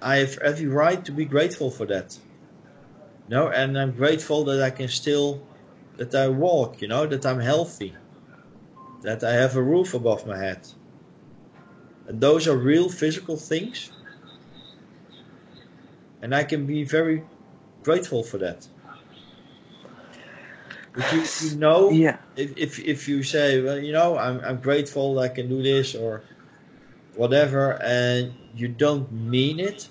I 0.00 0.16
have 0.16 0.38
every 0.38 0.66
right 0.66 1.04
to 1.04 1.12
be 1.12 1.24
grateful 1.24 1.70
for 1.70 1.86
that. 1.86 2.18
No, 3.28 3.48
and 3.48 3.78
I'm 3.78 3.92
grateful 3.92 4.44
that 4.44 4.62
I 4.62 4.70
can 4.70 4.88
still 4.88 5.42
that 5.96 6.14
I 6.14 6.28
walk, 6.28 6.82
you 6.82 6.88
know, 6.88 7.06
that 7.06 7.24
I'm 7.26 7.40
healthy. 7.40 7.94
That 9.02 9.24
I 9.24 9.32
have 9.32 9.56
a 9.56 9.62
roof 9.62 9.94
above 9.94 10.26
my 10.26 10.38
head. 10.38 10.68
And 12.06 12.20
those 12.20 12.46
are 12.46 12.56
real 12.56 12.88
physical 12.88 13.36
things. 13.36 13.90
And 16.22 16.34
I 16.34 16.44
can 16.44 16.66
be 16.66 16.84
very 16.84 17.24
grateful 17.82 18.22
for 18.22 18.38
that. 18.38 18.68
But 20.96 21.12
you, 21.12 21.22
you 21.50 21.56
know, 21.56 21.90
Yeah. 21.90 22.18
if, 22.36 22.56
if, 22.56 22.78
if 22.80 23.08
you 23.08 23.22
say, 23.22 23.60
well, 23.62 23.78
you 23.78 23.92
know, 23.92 24.16
I'm, 24.18 24.40
I'm 24.40 24.60
grateful 24.60 25.18
I 25.18 25.28
can 25.28 25.48
do 25.48 25.62
this 25.62 25.94
or 25.94 26.22
whatever, 27.14 27.80
and 27.82 28.34
you 28.54 28.68
don't 28.68 29.10
mean 29.12 29.60
it, 29.60 29.88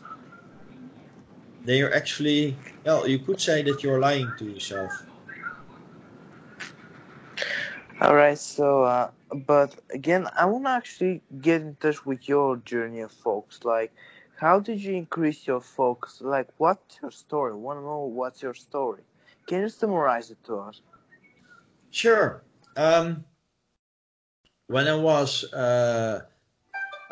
then 1.65 1.77
you're 1.77 1.93
actually, 1.93 2.57
well, 2.85 3.07
you 3.07 3.19
could 3.19 3.41
say 3.41 3.61
that 3.63 3.83
you're 3.83 3.99
lying 3.99 4.33
to 4.37 4.45
yourself. 4.45 5.05
All 8.01 8.15
right. 8.15 8.37
So, 8.37 8.83
uh, 8.83 9.11
but 9.47 9.75
again, 9.93 10.27
I 10.37 10.45
want 10.45 10.65
to 10.65 10.69
actually 10.71 11.21
get 11.41 11.61
in 11.61 11.75
touch 11.79 12.05
with 12.05 12.27
your 12.27 12.57
journey 12.57 13.01
of 13.01 13.11
focus. 13.11 13.59
Like, 13.63 13.93
how 14.37 14.59
did 14.59 14.81
you 14.81 14.93
increase 14.95 15.47
your 15.47 15.61
focus? 15.61 16.21
Like, 16.21 16.49
what's 16.57 16.99
your 17.01 17.11
story? 17.11 17.53
Want 17.55 17.79
to 17.79 17.83
know 17.83 18.05
what's 18.05 18.41
your 18.43 18.53
story? 18.53 19.03
Can 19.47 19.61
you 19.61 19.69
summarize 19.69 20.31
it 20.31 20.43
to 20.45 20.57
us? 20.59 20.81
Sure. 21.95 22.43
Um, 22.75 23.23
when 24.67 24.87
I 24.87 24.95
was, 24.95 25.43
uh, 25.53 26.21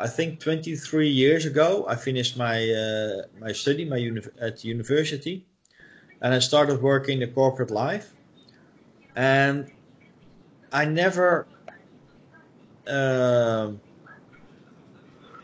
I 0.00 0.08
think, 0.08 0.40
23 0.40 1.08
years 1.10 1.46
ago, 1.46 1.86
I 1.88 1.96
finished 1.96 2.36
my 2.36 2.58
uh, 2.70 3.22
my 3.40 3.52
study 3.52 3.84
my 3.84 3.96
uni- 3.98 4.22
at 4.40 4.64
university, 4.64 5.46
and 6.22 6.34
I 6.34 6.40
started 6.40 6.82
working 6.82 7.20
the 7.20 7.28
corporate 7.28 7.70
life. 7.70 8.14
And 9.16 9.70
I 10.72 10.84
never, 10.84 11.46
um 12.86 13.80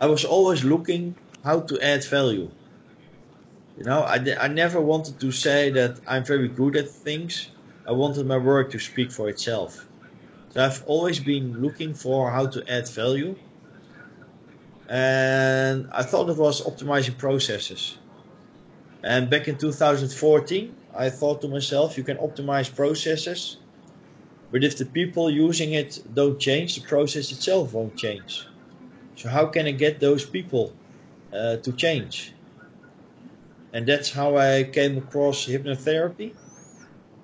I 0.01 0.07
was 0.07 0.25
always 0.27 0.63
looking 0.63 1.17
how 1.43 1.61
to 1.61 1.81
add 1.81 2.05
value. 2.05 2.53
You 3.77 3.85
know, 3.85 4.03
I, 4.03 4.17
I 4.41 4.47
never 4.49 4.81
wanted 4.81 5.19
to 5.21 5.33
say 5.33 5.71
that 5.71 6.01
I'm 6.07 6.25
very 6.25 6.49
good 6.49 6.77
at 6.77 6.89
things. 6.91 7.51
I 7.87 7.93
wanted 7.93 8.27
my 8.27 8.39
work 8.39 8.71
to 8.73 8.79
speak 8.79 9.13
for 9.13 9.29
itself. 9.29 9.91
So 10.51 10.65
I've 10.65 10.83
always 10.87 11.21
been 11.21 11.61
looking 11.61 11.95
for 11.95 12.31
how 12.33 12.49
to 12.49 12.65
add 12.69 12.89
value. 12.91 13.41
And 14.91 15.89
I 15.91 16.03
thought 16.03 16.29
it 16.29 16.37
was 16.37 16.61
optimizing 16.61 17.17
processes. 17.17 18.01
And 19.03 19.29
back 19.31 19.47
in 19.49 19.59
2014, 19.59 20.79
I 20.95 21.11
thought 21.11 21.41
to 21.43 21.49
myself, 21.49 21.97
you 21.99 22.05
can 22.05 22.17
optimize 22.19 22.75
processes, 22.75 23.63
but 24.51 24.65
if 24.65 24.79
the 24.79 24.87
people 24.87 25.31
using 25.31 25.73
it 25.75 25.99
don't 26.13 26.41
change, 26.41 26.77
the 26.77 26.83
process 26.83 27.33
itself 27.33 27.73
won't 27.75 27.97
change. 27.97 28.53
So 29.17 29.29
how 29.31 29.49
can 29.49 29.67
I 29.67 29.73
get 29.73 30.01
those 30.01 30.27
people 30.29 30.81
uh, 31.33 31.59
to 31.59 31.73
change? 31.75 32.37
And 33.73 33.85
that's 33.89 34.13
how 34.13 34.37
I 34.37 34.63
came 34.63 34.97
across 34.97 35.47
hypnotherapy. 35.47 36.39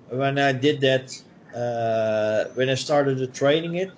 When 0.08 0.38
I 0.38 0.52
did 0.52 0.80
that, 0.82 1.22
uh, 1.54 2.52
when 2.54 2.68
I 2.68 2.74
started 2.74 3.34
training 3.34 3.76
it, 3.76 3.92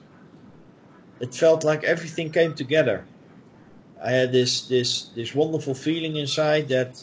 it 1.20 1.34
felt 1.34 1.64
like 1.64 1.84
everything 1.84 2.32
came 2.32 2.54
together. 2.54 3.04
I 4.02 4.12
had 4.12 4.32
this 4.32 4.68
this 4.68 5.08
this 5.14 5.34
wonderful 5.34 5.74
feeling 5.74 6.16
inside 6.16 6.68
that 6.68 7.02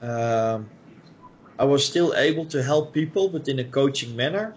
um, 0.00 0.70
I 1.58 1.64
was 1.64 1.84
still 1.84 2.14
able 2.14 2.46
to 2.46 2.62
help 2.62 2.94
people, 2.94 3.28
but 3.28 3.48
in 3.48 3.58
a 3.58 3.64
coaching 3.64 4.16
manner. 4.16 4.56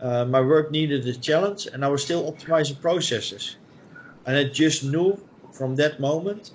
Uh, 0.00 0.24
my 0.26 0.40
work 0.40 0.70
needed 0.70 1.06
a 1.06 1.14
challenge, 1.14 1.66
and 1.72 1.84
I 1.84 1.88
was 1.88 2.02
still 2.04 2.30
optimizing 2.30 2.80
processes. 2.80 3.56
And 4.26 4.36
I 4.36 4.44
just 4.44 4.84
knew 4.84 5.18
from 5.52 5.76
that 5.76 6.00
moment 6.00 6.50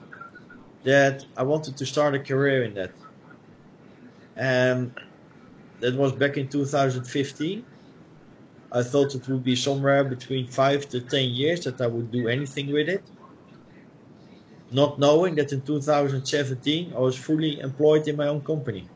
that 0.83 1.25
I 1.37 1.43
wanted 1.43 1.77
to 1.77 1.85
start 1.85 2.15
a 2.15 2.19
career 2.19 2.63
in 2.63 2.73
that. 2.75 2.93
And 4.35 4.93
that 5.81 5.95
was 5.95 6.13
back 6.13 6.37
in 6.37 6.49
2015. 6.49 7.65
I 8.71 8.83
thought 8.83 9.15
it 9.15 9.27
would 9.29 9.43
be 9.43 9.55
somewhere 9.55 10.03
between 10.03 10.47
five 10.47 10.89
to 10.89 11.01
ten 11.01 11.29
years 11.29 11.63
that 11.65 11.81
I 11.81 11.87
would 11.87 12.11
do 12.11 12.27
anything 12.27 12.71
with 12.73 12.89
it. 12.89 13.11
Not 14.71 14.97
knowing 14.97 15.35
that 15.35 15.53
in 15.53 15.61
2017 15.61 16.93
I 16.95 16.99
was 16.99 17.15
fully 17.15 17.59
employed 17.59 18.07
in 18.07 18.15
my 18.15 18.27
own 18.27 18.43
company. 18.43 18.89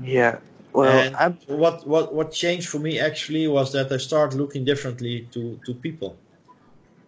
Yeah. 0.00 0.40
Well, 0.72 1.10
and 1.18 1.38
what, 1.46 1.86
what, 1.86 2.14
what 2.14 2.32
changed 2.32 2.68
for 2.68 2.78
me 2.78 2.98
actually 3.00 3.48
was 3.48 3.72
that 3.72 3.90
I 3.90 3.96
started 3.96 4.36
looking 4.36 4.64
differently 4.64 5.28
to, 5.32 5.60
to 5.64 5.74
people. 5.74 6.20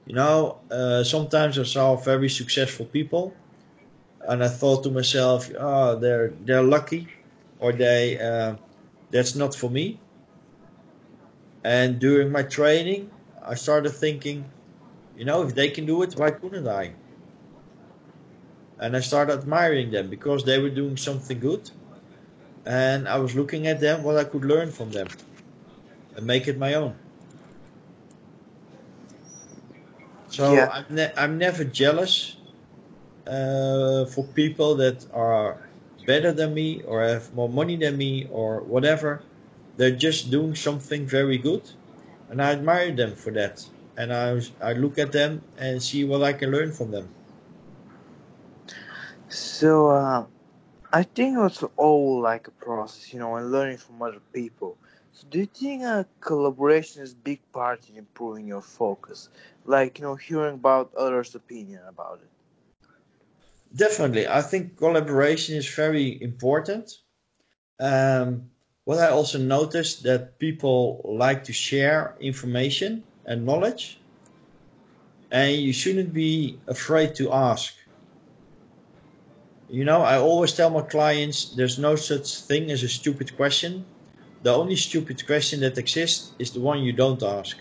You 0.06 0.14
know, 0.16 0.62
uh, 0.70 1.04
sometimes 1.04 1.58
I 1.58 1.64
saw 1.64 1.96
very 1.96 2.28
successful 2.28 2.86
people, 2.86 3.40
and 4.30 4.44
I 4.44 4.48
thought 4.48 4.84
to 4.84 4.90
myself, 4.90 5.50
"Oh, 5.58 5.96
they're 5.98 6.30
they're 6.46 6.62
lucky, 6.76 7.02
or 7.58 7.72
they 7.72 8.18
uh, 8.18 8.56
that's 9.10 9.34
not 9.34 9.54
for 9.56 9.70
me." 9.70 9.86
And 11.64 11.98
during 11.98 12.30
my 12.30 12.42
training, 12.44 13.10
I 13.42 13.54
started 13.54 13.90
thinking, 13.90 14.52
you 15.14 15.24
know, 15.24 15.42
if 15.42 15.54
they 15.54 15.70
can 15.70 15.86
do 15.86 16.02
it, 16.02 16.14
why 16.16 16.32
couldn't 16.32 16.68
I? 16.68 16.96
And 18.80 18.96
I 18.96 19.00
started 19.00 19.38
admiring 19.38 19.92
them 19.92 20.10
because 20.10 20.44
they 20.44 20.58
were 20.58 20.70
doing 20.70 20.96
something 20.96 21.38
good, 21.38 21.70
and 22.66 23.08
I 23.08 23.18
was 23.18 23.34
looking 23.34 23.66
at 23.66 23.80
them 23.80 24.02
what 24.04 24.16
I 24.16 24.24
could 24.24 24.44
learn 24.44 24.72
from 24.72 24.90
them, 24.92 25.08
and 26.14 26.26
make 26.26 26.48
it 26.48 26.58
my 26.58 26.74
own. 26.74 27.00
So 30.28 30.44
Yeah. 30.54 30.70
I'm, 30.70 30.86
ne- 30.88 31.12
I'm 31.16 31.38
never 31.38 31.64
jealous 31.64 32.39
uh, 33.26 34.04
for 34.06 34.24
people 34.34 34.74
that 34.76 35.06
are 35.12 35.58
better 36.06 36.32
than 36.32 36.54
me 36.54 36.82
or 36.82 37.02
have 37.02 37.32
more 37.34 37.48
money 37.48 37.76
than 37.76 37.96
me 37.96 38.26
or 38.30 38.60
whatever. 38.62 39.22
They're 39.76 39.96
just 39.96 40.30
doing 40.30 40.54
something 40.54 41.06
very 41.06 41.38
good, 41.38 41.70
and 42.28 42.42
I 42.42 42.52
admire 42.52 42.92
them 42.94 43.14
for 43.16 43.30
that. 43.32 43.66
And 43.96 44.12
I, 44.12 44.40
I 44.60 44.72
look 44.74 44.98
at 44.98 45.12
them 45.12 45.42
and 45.58 45.82
see 45.82 46.04
what 46.04 46.22
I 46.22 46.32
can 46.32 46.50
learn 46.50 46.72
from 46.72 46.90
them. 46.90 47.08
so 49.28 49.90
uh, 49.90 50.26
I 50.92 51.02
think 51.02 51.38
it's 51.38 51.62
all 51.76 52.20
like 52.20 52.48
a 52.48 52.52
process, 52.52 53.12
you 53.12 53.18
know, 53.20 53.36
and 53.36 53.50
learning 53.52 53.78
from 53.78 54.02
other 54.02 54.20
people. 54.32 54.78
So 55.12 55.26
do 55.28 55.38
you 55.40 55.46
think 55.46 55.82
uh, 55.84 56.04
collaboration 56.20 57.02
is 57.02 57.12
a 57.12 57.16
big 57.16 57.40
part 57.52 57.88
in 57.88 57.96
improving 57.96 58.46
your 58.46 58.62
focus? 58.62 59.28
Like, 59.64 59.98
you 59.98 60.04
know, 60.04 60.16
hearing 60.16 60.54
about 60.54 60.94
others' 60.94 61.34
opinion 61.34 61.82
about 61.88 62.20
it. 62.22 62.30
Definitely, 63.74 64.28
I 64.28 64.42
think 64.42 64.76
collaboration 64.76 65.56
is 65.56 65.68
very 65.74 66.20
important. 66.22 66.98
Um, 67.80 68.50
what 68.84 68.98
I 68.98 69.10
also 69.10 69.38
noticed 69.38 70.02
that 70.04 70.38
people 70.38 71.02
like 71.04 71.44
to 71.44 71.52
share 71.52 72.16
information 72.20 73.06
and 73.26 73.46
knowledge, 73.46 74.04
and 75.30 75.56
you 75.56 75.72
shouldn't 75.72 76.12
be 76.12 76.62
afraid 76.68 77.14
to 77.16 77.32
ask. 77.32 77.74
You 79.68 79.84
know, 79.86 80.02
I 80.02 80.18
always 80.18 80.52
tell 80.52 80.68
my 80.68 80.82
clients 80.82 81.54
there's 81.54 81.78
no 81.78 81.96
such 81.96 82.42
thing 82.42 82.70
as 82.70 82.82
a 82.82 82.88
stupid 82.90 83.36
question. 83.36 83.90
The 84.42 84.52
only 84.54 84.76
stupid 84.76 85.24
question 85.26 85.60
that 85.60 85.78
exists 85.78 86.34
is 86.38 86.52
the 86.52 86.60
one 86.60 86.82
you 86.82 86.92
don't 86.92 87.22
ask. 87.22 87.56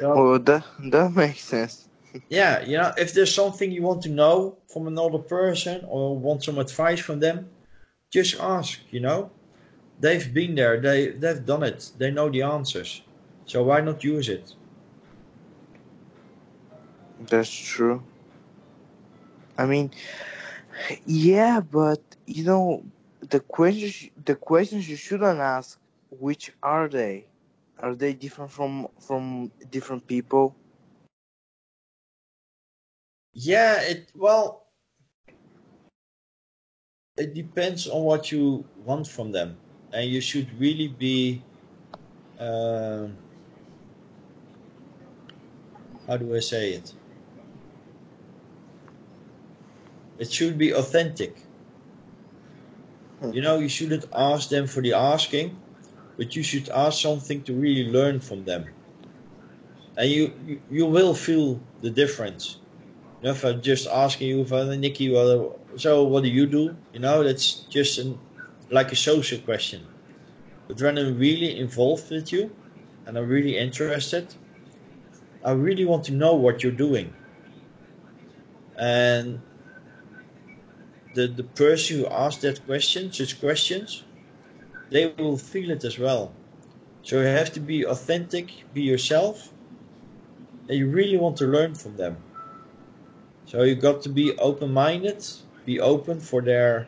Well, 0.00 0.38
that 0.40 0.64
that 0.90 1.12
makes 1.12 1.44
sense. 1.44 1.89
Yeah, 2.28 2.62
you 2.62 2.76
know, 2.76 2.92
if 2.96 3.12
there's 3.14 3.34
something 3.34 3.70
you 3.70 3.82
want 3.82 4.02
to 4.02 4.08
know 4.08 4.58
from 4.72 4.86
another 4.86 5.18
person 5.18 5.84
or 5.88 6.16
want 6.18 6.44
some 6.44 6.58
advice 6.58 7.00
from 7.00 7.20
them, 7.20 7.50
just 8.10 8.38
ask, 8.40 8.80
you 8.90 9.00
know. 9.00 9.30
They've 10.00 10.32
been 10.32 10.54
there, 10.56 10.80
they 10.80 11.08
they've 11.10 11.44
done 11.44 11.62
it, 11.62 11.92
they 11.98 12.10
know 12.10 12.30
the 12.30 12.42
answers. 12.42 13.02
So 13.46 13.64
why 13.64 13.80
not 13.80 14.04
use 14.04 14.28
it? 14.28 14.54
That's 17.20 17.50
true. 17.50 18.02
I 19.58 19.66
mean, 19.66 19.90
yeah, 21.06 21.60
but 21.60 22.00
you 22.26 22.44
know, 22.44 22.84
the 23.20 23.40
questions 23.40 24.10
the 24.24 24.34
questions 24.34 24.88
you 24.88 24.96
shouldn't 24.96 25.40
ask, 25.40 25.78
which 26.10 26.52
are 26.62 26.88
they? 26.88 27.26
Are 27.78 27.94
they 27.94 28.12
different 28.14 28.50
from 28.50 28.88
from 29.00 29.50
different 29.70 30.06
people? 30.06 30.56
Yeah, 33.32 33.80
it 33.82 34.12
well 34.14 34.68
it 37.16 37.34
depends 37.34 37.86
on 37.88 38.02
what 38.04 38.32
you 38.32 38.68
want 38.76 39.06
from 39.06 39.32
them. 39.32 39.58
And 39.92 40.08
you 40.10 40.20
should 40.20 40.52
really 40.58 40.88
be 40.88 41.44
um 42.38 43.18
how 46.06 46.16
do 46.16 46.34
I 46.34 46.40
say 46.40 46.72
it? 46.74 46.94
It 50.18 50.30
should 50.30 50.56
be 50.56 50.70
authentic. 50.70 51.48
You 53.32 53.42
know, 53.42 53.58
you 53.58 53.68
shouldn't 53.68 54.04
ask 54.14 54.50
them 54.50 54.68
for 54.68 54.82
the 54.82 54.92
asking, 54.92 55.60
but 56.16 56.36
you 56.36 56.42
should 56.44 56.68
ask 56.70 57.00
something 57.02 57.44
to 57.44 57.54
really 57.54 57.90
learn 57.90 58.20
from 58.20 58.44
them. 58.44 58.74
And 59.96 60.10
you, 60.10 60.34
you, 60.44 60.62
you 60.68 60.86
will 60.86 61.14
feel 61.14 61.68
the 61.80 61.90
difference. 61.90 62.59
You 63.20 63.28
know, 63.28 63.32
if 63.32 63.44
I'm 63.44 63.60
just 63.60 63.86
asking 63.86 64.28
you, 64.28 64.40
if 64.40 64.52
I'm 64.52 64.80
Nikki, 64.80 65.10
well, 65.10 65.58
so 65.76 66.04
what 66.04 66.22
do 66.22 66.30
you 66.30 66.46
do? 66.46 66.74
You 66.94 67.00
know, 67.00 67.22
that's 67.22 67.52
just 67.68 67.98
an, 67.98 68.18
like 68.70 68.92
a 68.92 68.96
social 68.96 69.38
question. 69.38 69.86
But 70.68 70.80
when 70.80 70.96
I'm 70.96 71.18
really 71.18 71.58
involved 71.58 72.10
with 72.10 72.32
you 72.32 72.50
and 73.04 73.18
I'm 73.18 73.28
really 73.28 73.58
interested, 73.58 74.34
I 75.44 75.52
really 75.52 75.84
want 75.84 76.04
to 76.04 76.12
know 76.12 76.34
what 76.34 76.62
you're 76.62 76.72
doing. 76.72 77.12
And 78.78 79.40
the, 81.14 81.26
the 81.26 81.44
person 81.44 81.98
who 81.98 82.06
asked 82.06 82.40
that 82.42 82.64
question, 82.64 83.12
such 83.12 83.38
questions, 83.38 84.04
they 84.90 85.12
will 85.18 85.36
feel 85.36 85.70
it 85.70 85.84
as 85.84 85.98
well. 85.98 86.32
So 87.02 87.20
you 87.20 87.26
have 87.26 87.52
to 87.52 87.60
be 87.60 87.84
authentic, 87.84 88.50
be 88.72 88.82
yourself, 88.82 89.52
and 90.68 90.78
you 90.78 90.88
really 90.88 91.16
want 91.16 91.36
to 91.38 91.46
learn 91.46 91.74
from 91.74 91.96
them. 91.96 92.16
So 93.50 93.64
you 93.64 93.74
got 93.74 94.00
to 94.02 94.08
be 94.08 94.38
open-minded, 94.38 95.26
be 95.64 95.80
open 95.80 96.20
for 96.20 96.40
their 96.40 96.86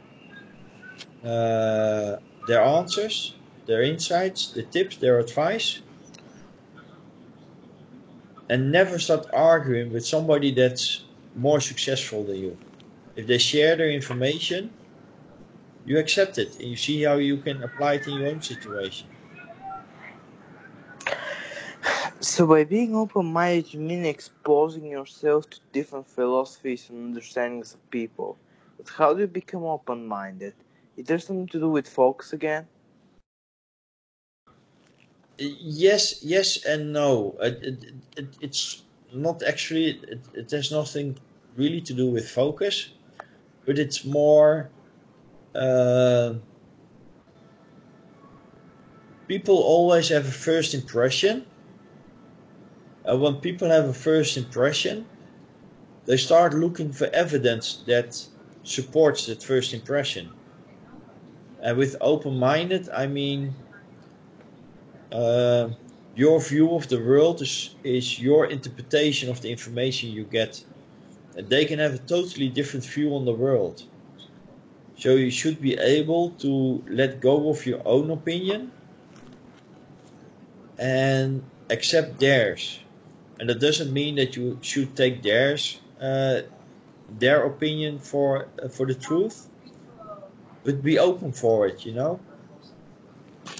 uh, 1.24 2.18
their 2.46 2.62
answers, 2.62 3.34
their 3.66 3.82
insights, 3.82 4.52
the 4.52 4.62
tips, 4.62 4.96
their 4.98 5.18
advice, 5.18 5.80
and 8.48 8.70
never 8.70 9.00
start 9.00 9.26
arguing 9.32 9.92
with 9.92 10.06
somebody 10.06 10.52
that's 10.52 11.02
more 11.34 11.58
successful 11.60 12.22
than 12.22 12.36
you. 12.36 12.56
If 13.16 13.26
they 13.26 13.38
share 13.38 13.74
their 13.74 13.90
information, 13.90 14.70
you 15.84 15.98
accept 15.98 16.38
it 16.38 16.60
and 16.60 16.68
you 16.70 16.76
see 16.76 17.02
how 17.02 17.16
you 17.16 17.38
can 17.38 17.60
apply 17.64 17.94
it 17.94 18.06
in 18.06 18.14
your 18.20 18.28
own 18.28 18.40
situation. 18.40 19.08
So 22.22 22.46
by 22.46 22.64
being 22.64 22.94
open-minded, 22.96 23.74
you 23.74 23.80
mean 23.80 24.06
exposing 24.06 24.86
yourself 24.86 25.50
to 25.50 25.60
different 25.72 26.08
philosophies 26.08 26.88
and 26.88 27.08
understandings 27.08 27.74
of 27.74 27.90
people. 27.90 28.38
But 28.78 28.88
how 28.88 29.12
do 29.12 29.20
you 29.20 29.26
become 29.26 29.64
open-minded? 29.64 30.54
Is 30.96 31.06
there 31.06 31.18
something 31.18 31.48
to 31.48 31.60
do 31.60 31.68
with 31.68 31.88
focus 31.88 32.32
again? 32.32 32.66
Yes, 35.38 36.22
yes, 36.22 36.64
and 36.64 36.92
no. 36.92 37.36
It, 37.40 37.62
it, 37.62 37.84
it, 38.16 38.28
it's 38.40 38.82
not 39.12 39.42
actually. 39.42 40.00
It, 40.08 40.20
it 40.34 40.50
has 40.52 40.70
nothing 40.70 41.18
really 41.56 41.80
to 41.82 41.92
do 41.94 42.08
with 42.10 42.28
focus, 42.30 42.90
but 43.66 43.78
it's 43.78 44.04
more. 44.04 44.70
Uh, 45.54 46.34
people 49.28 49.56
always 49.56 50.08
have 50.10 50.26
a 50.26 50.30
first 50.32 50.74
impression. 50.74 51.44
And 53.04 53.20
when 53.20 53.36
people 53.36 53.68
have 53.68 53.86
a 53.88 53.94
first 53.94 54.36
impression, 54.36 55.10
they 56.06 56.16
start 56.16 56.54
looking 56.54 56.92
for 56.92 57.08
evidence 57.08 57.82
that 57.86 58.16
supports 58.64 59.26
that 59.26 59.42
first 59.42 59.74
impression. 59.74 60.36
And 61.58 61.78
with 61.78 61.96
open 62.00 62.38
minded, 62.38 62.88
I 62.90 63.06
mean 63.06 63.64
uh, 65.12 65.70
your 66.14 66.40
view 66.40 66.74
of 66.74 66.88
the 66.88 66.98
world 66.98 67.42
is, 67.42 67.76
is 67.84 68.18
your 68.18 68.46
interpretation 68.50 69.30
of 69.30 69.40
the 69.40 69.50
information 69.50 70.10
you 70.10 70.24
get. 70.24 70.64
And 71.34 71.48
they 71.50 71.64
can 71.66 71.78
have 71.78 71.94
a 71.94 71.98
totally 71.98 72.48
different 72.50 72.86
view 72.86 73.14
on 73.14 73.24
the 73.24 73.34
world. 73.34 73.82
So 74.94 75.16
you 75.16 75.30
should 75.30 75.60
be 75.60 75.74
able 75.74 76.36
to 76.36 76.84
let 76.88 77.20
go 77.20 77.50
of 77.50 77.66
your 77.66 77.82
own 77.86 78.10
opinion 78.10 78.72
and 80.78 81.50
accept 81.70 82.18
theirs. 82.20 82.81
And 83.42 83.50
that 83.50 83.60
doesn't 83.60 83.92
mean 83.92 84.14
that 84.16 84.36
you 84.36 84.60
should 84.62 84.96
take 84.96 85.24
theirs, 85.24 85.82
uh, 86.00 86.42
their 87.08 87.44
opinion 87.46 87.98
for 88.00 88.50
uh, 88.62 88.68
for 88.68 88.86
the 88.86 88.94
truth, 88.94 89.50
but 90.64 90.82
be 90.82 90.98
open 90.98 91.32
for 91.32 91.66
it. 91.66 91.84
You 91.84 91.92
know. 91.94 92.26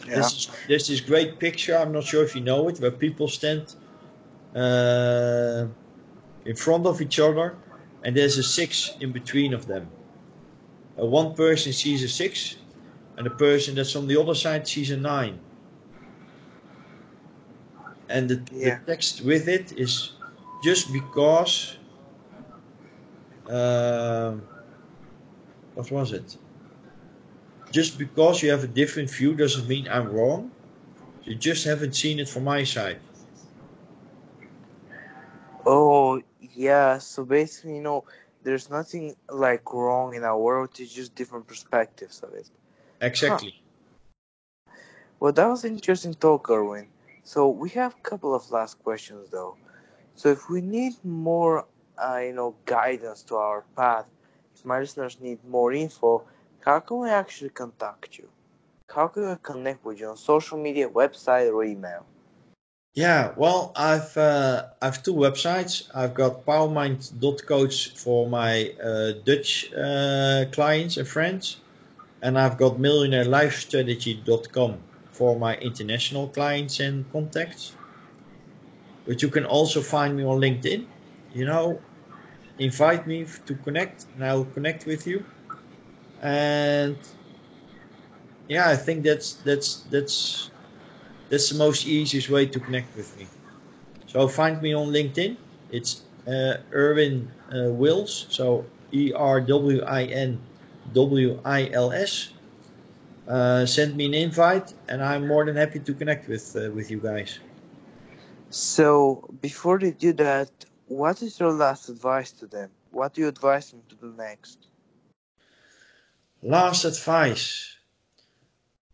Yeah. 0.06 0.14
There's, 0.14 0.32
this- 0.34 0.48
there's 0.66 0.86
this 0.88 1.00
great 1.00 1.38
picture. 1.40 1.76
I'm 1.76 1.92
not 1.92 2.04
sure 2.04 2.24
if 2.24 2.34
you 2.34 2.40
know 2.42 2.68
it, 2.68 2.80
where 2.80 2.90
people 2.90 3.28
stand 3.28 3.74
uh, 4.54 5.68
in 6.44 6.56
front 6.56 6.86
of 6.86 7.02
each 7.02 7.20
other, 7.20 7.58
and 8.02 8.16
there's 8.16 8.38
a 8.38 8.44
six 8.44 8.96
in 9.00 9.12
between 9.12 9.54
of 9.54 9.66
them. 9.66 9.96
Uh, 10.98 11.06
one 11.06 11.34
person 11.34 11.72
sees 11.72 12.02
a 12.02 12.08
six, 12.08 12.56
and 13.16 13.26
the 13.26 13.30
person 13.30 13.74
that's 13.76 13.96
on 13.96 14.06
the 14.08 14.20
other 14.20 14.34
side 14.34 14.68
sees 14.68 14.90
a 14.90 14.96
nine. 14.96 15.44
And 18.12 18.28
the, 18.28 18.38
Yeah. 18.52 18.78
the 18.78 18.92
text 18.92 19.22
with 19.22 19.48
it 19.48 19.72
is 19.84 20.12
just 20.62 20.92
because. 20.92 21.54
Um 23.48 24.34
what 25.74 25.90
was 25.90 26.12
it? 26.12 26.36
Just 27.78 27.98
because 27.98 28.42
you 28.42 28.50
have 28.54 28.62
a 28.62 28.72
different 28.80 29.08
view 29.10 29.34
doesn't 29.34 29.66
mean 29.66 29.88
I'm 29.88 30.08
wrong. 30.12 30.52
You 31.24 31.34
just 31.34 31.64
haven't 31.64 31.94
seen 31.94 32.18
it 32.18 32.28
from 32.28 32.44
my 32.44 32.64
side. 32.64 33.00
Oh, 35.64 36.20
yeah. 36.40 36.98
So 36.98 37.24
basically, 37.24 37.76
you 37.76 37.82
know, 37.82 38.04
there's 38.42 38.68
nothing 38.68 39.16
like 39.30 39.72
wrong 39.72 40.14
in 40.14 40.24
our 40.24 40.38
world. 40.38 40.70
It's 40.78 40.92
just 40.92 41.14
different 41.14 41.46
perspectives 41.46 42.20
of 42.22 42.34
it. 42.34 42.50
Exactly. 43.00 43.54
Well, 45.20 45.32
that 45.32 45.46
was 45.46 45.64
an 45.64 45.74
interesting 45.74 46.14
talk, 46.14 46.50
Erwin. 46.50 46.88
So 47.24 47.48
we 47.48 47.70
have 47.70 47.94
a 47.94 48.02
couple 48.02 48.34
of 48.34 48.50
last 48.50 48.82
questions, 48.82 49.30
though. 49.30 49.56
So 50.14 50.30
if 50.30 50.50
we 50.50 50.60
need 50.60 50.94
more, 51.04 51.66
uh, 51.96 52.20
you 52.24 52.32
know, 52.32 52.54
guidance 52.66 53.22
to 53.24 53.36
our 53.36 53.64
path, 53.76 54.06
if 54.54 54.64
my 54.64 54.80
listeners 54.80 55.20
need 55.20 55.38
more 55.44 55.72
info, 55.72 56.24
how 56.60 56.80
can 56.80 57.00
we 57.00 57.10
actually 57.10 57.50
contact 57.50 58.18
you? 58.18 58.28
How 58.88 59.08
can 59.08 59.28
we 59.28 59.36
connect 59.42 59.84
with 59.84 60.00
you 60.00 60.08
on 60.08 60.16
social 60.16 60.58
media, 60.58 60.88
website, 60.88 61.52
or 61.52 61.64
email? 61.64 62.04
Yeah, 62.94 63.32
well, 63.36 63.72
I've 63.74 64.14
uh, 64.18 64.66
I've 64.82 65.02
two 65.02 65.14
websites. 65.14 65.88
I've 65.94 66.12
got 66.12 66.44
powermind.coach 66.44 67.96
for 67.96 68.28
my 68.28 68.74
uh, 68.84 69.12
Dutch 69.24 69.72
uh, 69.72 70.44
clients 70.52 70.98
and 70.98 71.08
friends, 71.08 71.56
and 72.20 72.38
I've 72.38 72.58
got 72.58 72.76
millionairelifestrategy.com 72.76 74.91
for 75.22 75.38
my 75.38 75.54
international 75.58 76.26
clients 76.26 76.80
and 76.80 77.06
contacts. 77.12 77.76
But 79.06 79.22
you 79.22 79.28
can 79.28 79.44
also 79.44 79.80
find 79.80 80.16
me 80.16 80.24
on 80.24 80.40
LinkedIn. 80.40 80.84
You 81.32 81.44
know, 81.46 81.80
invite 82.58 83.06
me 83.06 83.18
to 83.46 83.54
connect, 83.66 84.06
and 84.14 84.24
I'll 84.24 84.50
connect 84.56 84.84
with 84.84 85.06
you. 85.06 85.24
And 86.20 86.96
yeah, 88.48 88.66
I 88.68 88.74
think 88.74 89.04
that's 89.04 89.34
that's 89.46 89.86
that's 89.94 90.50
that's 91.30 91.50
the 91.50 91.58
most 91.66 91.86
easiest 91.86 92.28
way 92.28 92.44
to 92.46 92.58
connect 92.58 92.96
with 92.96 93.16
me. 93.16 93.26
So 94.10 94.26
find 94.26 94.60
me 94.60 94.74
on 94.74 94.88
LinkedIn. 94.88 95.36
It's 95.70 96.02
uh, 96.26 96.66
Erwin 96.74 97.30
uh, 97.48 97.70
Wils. 97.80 98.26
So 98.28 98.66
E 98.90 99.12
R 99.14 99.40
W 99.40 99.82
I 99.86 100.02
N 100.04 100.40
W 100.92 101.38
I 101.44 101.70
L 101.70 101.92
S. 101.92 102.34
Uh, 103.32 103.64
send 103.64 103.96
me 103.96 104.04
an 104.04 104.12
invite, 104.12 104.74
and 104.88 105.02
I'm 105.02 105.26
more 105.26 105.46
than 105.46 105.56
happy 105.56 105.78
to 105.78 105.94
connect 105.94 106.28
with 106.28 106.54
uh, 106.54 106.70
with 106.76 106.90
you 106.90 107.00
guys. 107.00 107.38
So 108.50 109.24
before 109.40 109.78
they 109.78 109.92
do 109.92 110.12
that, 110.24 110.50
what 110.86 111.22
is 111.22 111.40
your 111.40 111.50
last 111.50 111.88
advice 111.88 112.30
to 112.32 112.46
them? 112.46 112.68
What 112.90 113.14
do 113.14 113.22
you 113.22 113.28
advise 113.28 113.70
them 113.70 113.80
to 113.88 113.94
do 113.94 114.12
next? 114.18 114.66
Last 116.42 116.84
advice. 116.84 117.74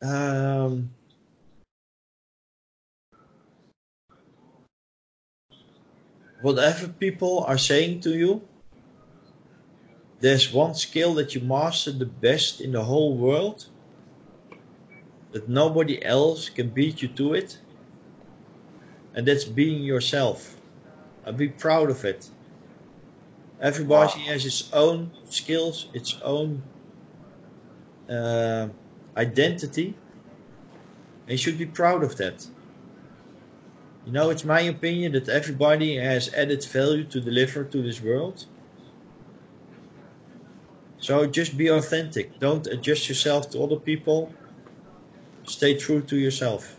Um, 0.00 0.90
whatever 6.42 6.86
people 6.86 7.42
are 7.48 7.58
saying 7.58 8.02
to 8.02 8.10
you, 8.10 8.46
there's 10.20 10.52
one 10.52 10.74
skill 10.74 11.14
that 11.14 11.34
you 11.34 11.40
master 11.40 11.90
the 11.90 12.06
best 12.06 12.60
in 12.60 12.70
the 12.70 12.84
whole 12.84 13.16
world, 13.16 13.66
that 15.32 15.48
nobody 15.48 16.04
else 16.04 16.48
can 16.50 16.70
beat 16.70 17.02
you 17.02 17.08
to 17.14 17.34
it, 17.34 17.62
and 19.14 19.26
that's 19.26 19.44
being 19.44 19.82
yourself. 19.82 20.60
And 21.24 21.36
be 21.38 21.48
proud 21.50 21.90
of 21.90 22.04
it. 22.04 22.32
Everybody 23.60 24.18
Wow. 24.18 24.24
has 24.24 24.44
its 24.44 24.68
own 24.72 25.14
skills, 25.22 25.90
its 25.94 26.20
own 26.22 26.72
uh, 28.08 28.68
identity, 29.16 30.02
and 31.26 31.32
you 31.32 31.38
should 31.38 31.58
be 31.58 31.66
proud 31.66 32.02
of 32.02 32.16
that. 32.16 32.48
You 34.02 34.10
know, 34.12 34.30
it's 34.30 34.44
my 34.44 34.62
opinion 34.62 35.12
that 35.12 35.28
everybody 35.28 35.96
has 35.98 36.34
added 36.34 36.64
value 36.64 37.04
to 37.10 37.20
deliver 37.20 37.64
to 37.64 37.80
this 37.82 38.00
world. 38.02 38.46
So 40.98 41.26
just 41.26 41.56
be 41.56 41.68
authentic. 41.68 42.38
Don't 42.38 42.66
adjust 42.66 43.08
yourself 43.08 43.50
to 43.50 43.62
other 43.62 43.80
people. 43.80 44.36
Stay 45.48 45.74
true 45.74 46.02
to 46.02 46.16
yourself. 46.16 46.78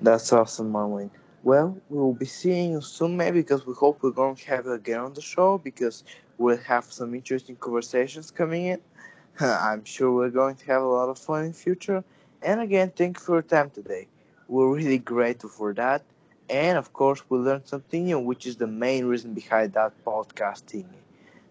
That's 0.00 0.32
awesome, 0.32 0.72
Marlene. 0.72 1.10
Well, 1.42 1.76
we 1.88 1.98
will 1.98 2.14
be 2.14 2.26
seeing 2.26 2.72
you 2.72 2.80
soon, 2.80 3.16
maybe, 3.16 3.40
because 3.40 3.66
we 3.66 3.74
hope 3.74 4.02
we're 4.02 4.10
going 4.10 4.36
to 4.36 4.46
have 4.46 4.66
you 4.66 4.72
again 4.72 5.00
on 5.00 5.14
the 5.14 5.20
show 5.20 5.58
because 5.58 6.04
we'll 6.36 6.56
have 6.58 6.84
some 6.84 7.14
interesting 7.14 7.56
conversations 7.56 8.30
coming 8.30 8.66
in. 8.66 8.80
I'm 9.40 9.84
sure 9.84 10.12
we're 10.12 10.30
going 10.30 10.56
to 10.56 10.66
have 10.66 10.82
a 10.82 10.86
lot 10.86 11.08
of 11.08 11.18
fun 11.18 11.44
in 11.44 11.52
future. 11.52 12.04
And 12.42 12.60
again, 12.60 12.92
thank 12.94 13.18
you 13.18 13.24
for 13.24 13.34
your 13.36 13.42
time 13.42 13.70
today. 13.70 14.06
We're 14.46 14.72
really 14.72 14.98
grateful 14.98 15.50
for 15.50 15.74
that. 15.74 16.04
And 16.48 16.78
of 16.78 16.92
course, 16.92 17.22
we 17.28 17.38
learned 17.38 17.66
something 17.66 18.04
new, 18.04 18.20
which 18.20 18.46
is 18.46 18.56
the 18.56 18.66
main 18.66 19.06
reason 19.06 19.34
behind 19.34 19.72
that 19.74 19.92
podcasting. 20.04 20.86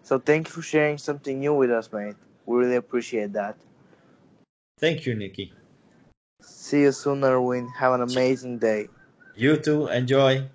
So 0.02 0.18
thank 0.18 0.48
you 0.48 0.54
for 0.54 0.62
sharing 0.62 0.98
something 0.98 1.38
new 1.38 1.54
with 1.54 1.70
us, 1.70 1.92
mate. 1.92 2.16
We 2.46 2.56
really 2.56 2.76
appreciate 2.76 3.34
that. 3.34 3.56
Thank 4.78 5.06
you, 5.06 5.14
Nikki. 5.14 5.52
See 6.40 6.82
you 6.82 6.92
soon, 6.92 7.24
Erwin. 7.24 7.68
Have 7.68 7.94
an 7.94 8.02
amazing 8.02 8.58
day. 8.58 8.88
You 9.34 9.56
too. 9.56 9.88
Enjoy. 9.88 10.48